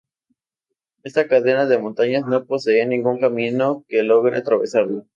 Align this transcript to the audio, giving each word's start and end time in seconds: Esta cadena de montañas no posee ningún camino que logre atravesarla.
Esta 1.03 1.27
cadena 1.27 1.67
de 1.67 1.77
montañas 1.77 2.25
no 2.25 2.47
posee 2.47 2.83
ningún 2.87 3.19
camino 3.19 3.85
que 3.87 4.01
logre 4.01 4.37
atravesarla. 4.39 5.03